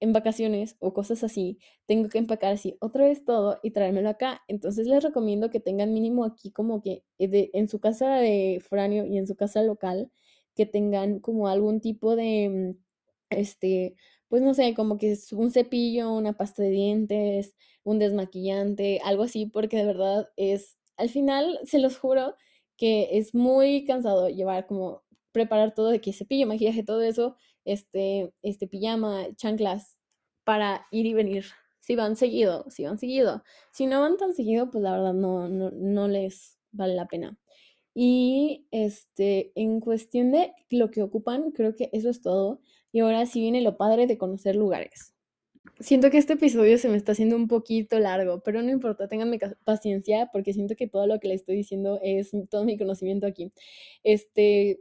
[0.00, 4.42] en vacaciones o cosas así, tengo que empacar así otra vez todo y traérmelo acá.
[4.48, 9.06] Entonces les recomiendo que tengan mínimo aquí como que eh, en su casa de foráneo
[9.06, 10.10] y en su casa local,
[10.54, 12.76] que tengan como algún tipo de,
[13.30, 13.96] este,
[14.28, 19.24] pues no sé, como que es un cepillo, una pasta de dientes, un desmaquillante, algo
[19.24, 22.36] así, porque de verdad es, al final, se los juro,
[22.76, 28.32] que es muy cansado llevar como preparar todo de que cepillo, maquillaje, todo eso, este,
[28.42, 29.98] este pijama, chanclas
[30.44, 31.46] para ir y venir.
[31.80, 33.42] Si van seguido, si van seguido.
[33.72, 37.38] Si no van tan seguido, pues la verdad no, no, no les vale la pena.
[37.94, 42.60] Y este, en cuestión de lo que ocupan, creo que eso es todo.
[42.92, 45.13] Y ahora sí viene lo padre de conocer lugares.
[45.80, 49.38] Siento que este episodio se me está haciendo un poquito largo, pero no importa, tenganme
[49.64, 53.52] paciencia porque siento que todo lo que le estoy diciendo es todo mi conocimiento aquí.
[54.04, 54.80] Este,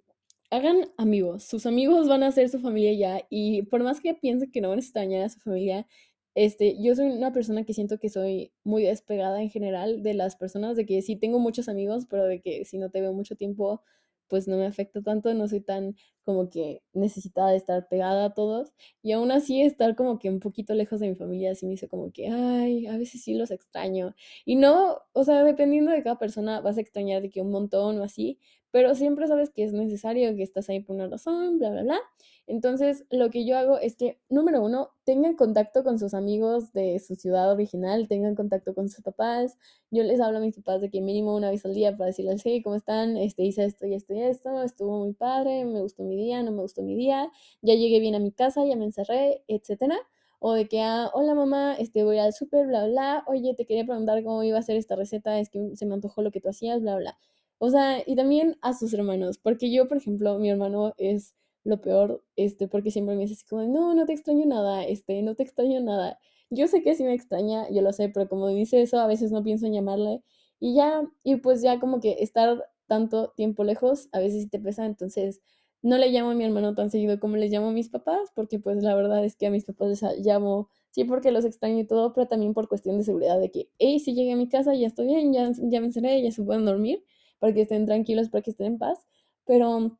[0.51, 4.51] hagan amigos, sus amigos van a ser su familia ya y por más que piensen
[4.51, 5.87] que no van a extrañar a su familia,
[6.35, 10.35] este, yo soy una persona que siento que soy muy despegada en general de las
[10.35, 13.35] personas, de que sí tengo muchos amigos, pero de que si no te veo mucho
[13.35, 13.81] tiempo,
[14.27, 18.73] pues no me afecta tanto, no soy tan como que necesitaba estar pegada a todos
[19.01, 21.87] y aún así estar como que un poquito lejos de mi familia así me hizo
[21.87, 24.15] como que, ay, a veces sí los extraño.
[24.45, 27.99] Y no, o sea, dependiendo de cada persona vas a extrañar de que un montón
[27.99, 28.39] o así,
[28.73, 31.99] pero siempre sabes que es necesario, que estás ahí por una razón, bla, bla, bla.
[32.47, 36.99] Entonces, lo que yo hago es que, número uno, tengan contacto con sus amigos de
[36.99, 39.57] su ciudad original, tengan contacto con sus papás.
[39.91, 42.41] Yo les hablo a mis papás de que mínimo una vez al día para decirles,
[42.43, 43.15] hey, ¿cómo están?
[43.15, 46.51] Este, hice esto y esto y esto, estuvo muy padre, me gustó mi día, no
[46.51, 49.97] me gustó mi día, ya llegué bien a mi casa, ya me encerré, etcétera.
[50.39, 53.85] O de que, ah, hola mamá, este, voy al súper, bla, bla, oye, te quería
[53.85, 56.49] preguntar cómo iba a ser esta receta, es que se me antojó lo que tú
[56.49, 57.17] hacías, bla, bla.
[57.59, 61.79] O sea, y también a sus hermanos, porque yo, por ejemplo, mi hermano es lo
[61.81, 65.35] peor, este, porque siempre me dice así como, no, no te extraño nada, este, no
[65.35, 66.19] te extraño nada.
[66.49, 69.31] Yo sé que sí me extraña, yo lo sé, pero como dice eso, a veces
[69.31, 70.21] no pienso en llamarle
[70.59, 74.59] y ya, y pues ya como que estar tanto tiempo lejos, a veces sí te
[74.59, 75.41] pesa, entonces
[75.83, 78.57] no le llamo a mi hermano tan seguido como les llamo a mis papás, porque
[78.57, 81.85] pues la verdad es que a mis papás les llamo, sí porque los extraño y
[81.85, 84.73] todo, pero también por cuestión de seguridad, de que, hey, si llegué a mi casa,
[84.73, 87.03] ya estoy bien, ya, ya me encerré, ya se pueden dormir,
[87.39, 89.05] para que estén tranquilos, para que estén en paz,
[89.45, 89.99] pero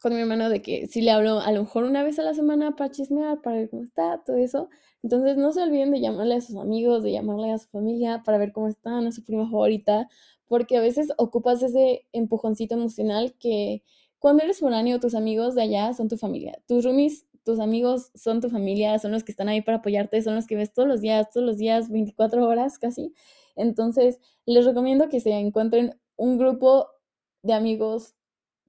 [0.00, 2.34] con mi hermano de que si le hablo a lo mejor una vez a la
[2.34, 4.68] semana para chismear, para ver cómo está, todo eso.
[5.02, 8.38] Entonces no se olviden de llamarle a sus amigos, de llamarle a su familia para
[8.38, 10.08] ver cómo están, a su prima favorita,
[10.46, 13.82] porque a veces ocupas ese empujoncito emocional que
[14.18, 16.60] cuando eres foráneo, tus amigos de allá son tu familia.
[16.66, 20.34] Tus roomies, tus amigos son tu familia, son los que están ahí para apoyarte, son
[20.34, 23.14] los que ves todos los días, todos los días, 24 horas casi.
[23.56, 26.88] Entonces, les recomiendo que se encuentren un grupo
[27.42, 28.14] de amigos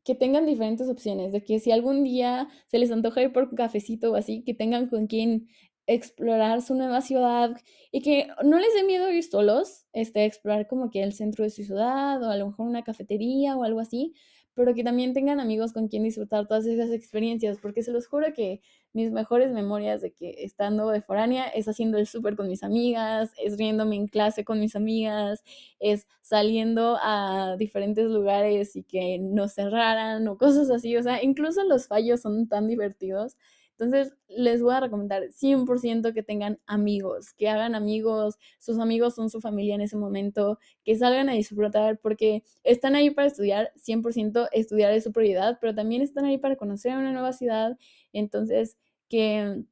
[0.03, 3.55] que tengan diferentes opciones, de que si algún día se les antoja ir por un
[3.55, 5.47] cafecito o así, que tengan con quien
[5.87, 7.57] explorar su nueva ciudad
[7.91, 11.49] y que no les dé miedo ir solos, este, explorar como que el centro de
[11.49, 14.13] su ciudad o a lo mejor una cafetería o algo así,
[14.59, 18.33] pero que también tengan amigos con quien disfrutar todas esas experiencias, porque se los juro
[18.33, 18.59] que
[18.91, 23.31] mis mejores memorias de que estando de foránea es haciendo el súper con mis amigas,
[23.41, 25.45] es riéndome en clase con mis amigas,
[25.79, 31.63] es saliendo a diferentes lugares y que nos cerraran o cosas así, o sea, incluso
[31.63, 33.37] los fallos son tan divertidos
[33.79, 39.29] entonces, les voy a recomendar 100% que tengan amigos, que hagan amigos, sus amigos son
[39.29, 44.49] su familia en ese momento, que salgan a disfrutar porque están ahí para estudiar, 100%
[44.51, 47.77] estudiar es su prioridad, pero también están ahí para conocer una nueva ciudad.
[48.11, 49.63] Entonces, que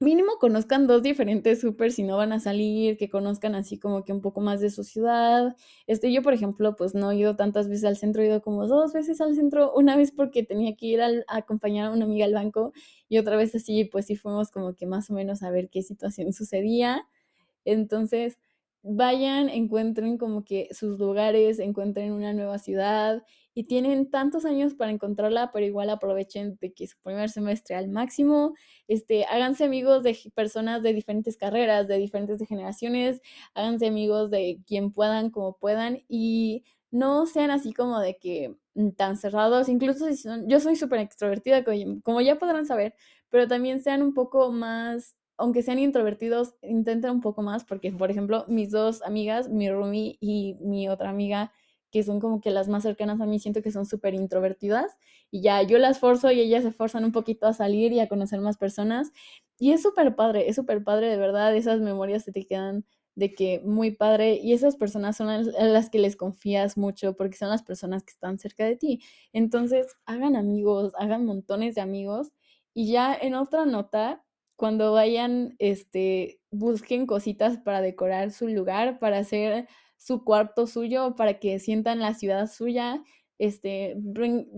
[0.00, 4.12] mínimo conozcan dos diferentes súper si no van a salir, que conozcan así como que
[4.12, 5.56] un poco más de su ciudad.
[5.86, 8.66] Este, yo, por ejemplo, pues no he ido tantas veces al centro, he ido como
[8.66, 12.26] dos veces al centro, una vez porque tenía que ir a acompañar a una amiga
[12.26, 12.72] al banco
[13.08, 15.82] y otra vez así, pues sí fuimos como que más o menos a ver qué
[15.82, 17.06] situación sucedía.
[17.64, 18.38] Entonces,
[18.82, 23.24] vayan, encuentren como que sus lugares, encuentren una nueva ciudad
[23.58, 27.88] y tienen tantos años para encontrarla, pero igual aprovechen de que su primer semestre al
[27.88, 28.54] máximo,
[28.86, 33.20] este, háganse amigos de personas de diferentes carreras, de diferentes generaciones,
[33.54, 38.90] háganse amigos de quien puedan, como puedan y no sean así como de que mm,
[38.90, 41.64] tan cerrados, incluso si son, yo soy súper extrovertida,
[42.04, 42.94] como ya podrán saber,
[43.28, 48.10] pero también sean un poco más aunque sean introvertidos, intenten un poco más, porque, por
[48.10, 51.52] ejemplo, mis dos amigas, mi roomie y mi otra amiga,
[51.90, 54.96] que son como que las más cercanas a mí, siento que son súper introvertidas,
[55.30, 58.08] y ya yo las forzo y ellas se forzan un poquito a salir y a
[58.08, 59.12] conocer más personas,
[59.58, 62.84] y es súper padre, es súper padre, de verdad, esas memorias se te quedan
[63.16, 67.36] de que muy padre, y esas personas son a las que les confías mucho, porque
[67.36, 69.02] son las personas que están cerca de ti.
[69.32, 72.32] Entonces, hagan amigos, hagan montones de amigos,
[72.74, 74.24] y ya en otra nota,
[74.54, 79.66] cuando vayan, este, busquen cositas para decorar su lugar, para hacer
[79.98, 83.02] su cuarto suyo, para que sientan la ciudad suya,
[83.38, 83.96] este,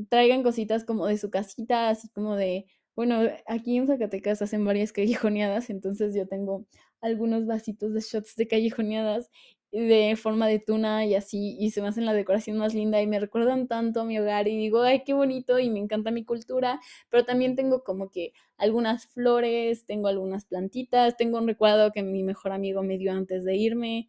[0.09, 4.93] traigan cositas como de su casita, así como de, bueno, aquí en Zacatecas hacen varias
[4.93, 6.67] callejoneadas, entonces yo tengo
[7.01, 9.31] algunos vasitos de shots de callejoneadas
[9.73, 13.07] de forma de tuna y así, y se me hacen la decoración más linda y
[13.07, 16.25] me recuerdan tanto a mi hogar y digo, ay, qué bonito y me encanta mi
[16.25, 22.03] cultura, pero también tengo como que algunas flores, tengo algunas plantitas, tengo un recuerdo que
[22.03, 24.09] mi mejor amigo me dio antes de irme.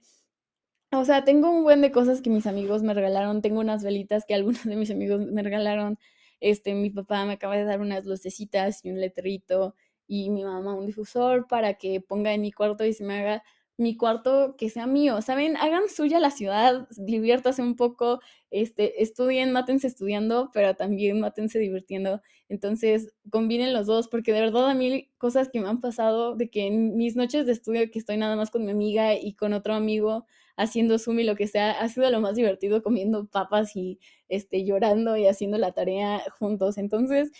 [0.94, 4.26] O sea, tengo un buen de cosas que mis amigos me regalaron, tengo unas velitas
[4.26, 5.98] que algunos de mis amigos me regalaron,
[6.42, 9.76] este, mi papá me acaba de dar unas lucecitas y un letrito
[10.08, 13.44] y mi mamá un difusor para que ponga en mi cuarto y se me haga
[13.78, 15.56] mi cuarto que sea mío, ¿saben?
[15.56, 18.20] Hagan suya la ciudad, diviértase un poco,
[18.52, 22.22] este, estudien, mátense estudiando, pero también mátense divirtiendo.
[22.50, 26.50] Entonces, combinen los dos, porque de verdad a mí cosas que me han pasado, de
[26.50, 29.54] que en mis noches de estudio, que estoy nada más con mi amiga y con
[29.54, 30.26] otro amigo
[30.58, 34.00] haciendo Zoom y lo que sea, ha sido lo más divertido comiendo papas y
[34.30, 36.78] este, llorando y haciendo la tarea juntos.
[36.78, 37.32] Entonces,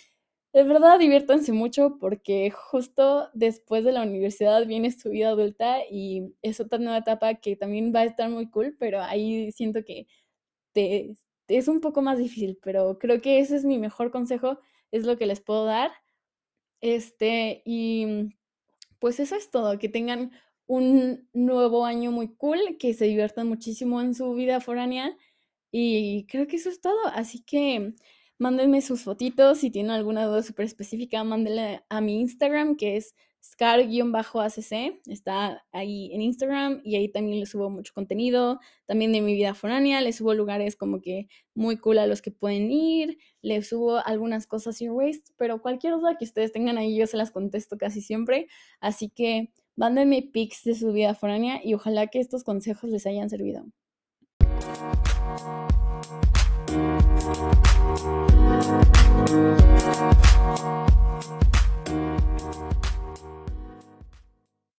[0.54, 6.34] De verdad, diviértanse mucho porque justo después de la universidad viene su vida adulta y
[6.42, 10.06] es otra nueva etapa que también va a estar muy cool, pero ahí siento que
[10.72, 11.16] te,
[11.48, 14.58] es un poco más difícil, pero creo que ese es mi mejor consejo,
[14.92, 15.92] es lo que les puedo dar.
[16.80, 18.34] Este, y
[18.98, 20.32] pues eso es todo, que tengan
[20.72, 25.18] un nuevo año muy cool, que se diviertan muchísimo en su vida foránea
[25.70, 27.92] y creo que eso es todo, así que
[28.38, 33.14] mándenme sus fotitos, si tienen alguna duda súper específica, mándenle a mi Instagram que es
[33.44, 39.34] scar-acc, está ahí en Instagram y ahí también les subo mucho contenido, también de mi
[39.34, 43.68] vida foránea, les subo lugares como que muy cool a los que pueden ir, les
[43.68, 47.30] subo algunas cosas sin waste, pero cualquier duda que ustedes tengan ahí yo se las
[47.30, 48.46] contesto casi siempre,
[48.80, 53.30] así que Mándenme pics de su vida foránea y ojalá que estos consejos les hayan
[53.30, 53.64] servido.